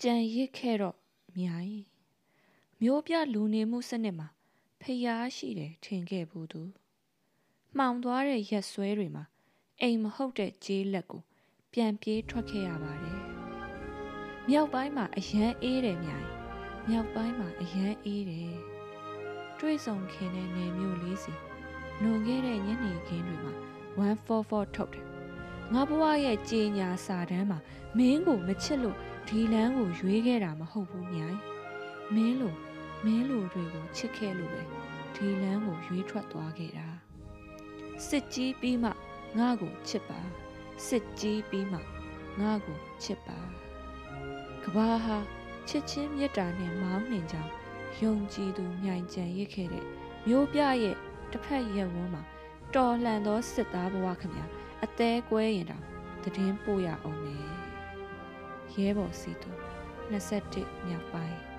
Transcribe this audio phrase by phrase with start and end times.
[0.00, 0.96] ကြံရစ်ခဲ့တော့
[1.38, 1.76] မြိုင်
[2.82, 4.28] မျိုးပြလူနေမှုစနစ်မှာ
[4.80, 6.62] ဖျားရှိတယ်ထင်ခဲ့ဘူးသူ
[7.76, 9.24] မှောင်သွားတဲ့ရက်ဆွဲတွေမှာ
[9.80, 11.22] အိမ်မဟုတ်တဲ့ကြေးလက်ကို
[11.72, 13.18] ပြန်ပြေးထွက်ခဲ့ရပါတယ်
[14.48, 16.26] မြောက်ပိုင်းမှာအရန်အေးတယ်မြိုင်
[16.88, 18.54] မြောက်ပိုင်းမှာအရန်အေးတယ်
[19.58, 21.32] တွေးဆောင်ခင်တဲ့နေမျိုးလေးစီ
[22.02, 23.54] လွန်ခဲ့တဲ့ညနေခင်းတွေမှာ
[23.98, 25.11] 144ထုတ်တယ်
[25.72, 27.58] ငါဘဝရဲ့ကြေညာစာတမ်းမှာ
[27.98, 28.96] မင်းကိုမချစ်လို့
[29.28, 31.38] ဒီလမ်းကိုရွေးခဲ့တာမဟုတ်ဘူးမြိုင်
[32.14, 32.54] မင်းလို
[33.04, 34.62] မင်းလိုတွေကိုချစ်ခဲ့လို့ပဲ
[35.14, 36.88] ဒီလမ်းကိုရွေးထွက်သွားခဲ့တာ
[38.08, 38.90] စစ်ကြီးပြီးမှ
[39.38, 40.20] ငါ့ကိုချစ်ပါ
[40.86, 41.78] စစ်ကြီးပြီးမှ
[42.40, 43.38] ငါ့ကိုချစ်ပါ
[44.64, 45.18] ကဘာဟာ
[45.68, 47.52] ချစ်ချင်းမေတ္တာနဲ့မောင်းနှင်ကြောင်း
[48.00, 49.84] ယုံကြည်သူမြိုင်ကြံရစ်ခဲ့တဲ့
[50.28, 50.96] မျိုးပြရဲ့
[51.30, 52.22] တစ်ဖက်ရက်ဝန်းမှာ
[52.74, 54.36] တော်လှန်သောစစ်သားဘဝခမ
[54.84, 55.84] အသေးကွဲရင်တောင်
[56.22, 57.44] တည်င်းပို့ရအောင်မယ်
[58.74, 59.50] ရဲဘော်စီတူ
[60.22, 61.51] 21မြောက်ပိုင်း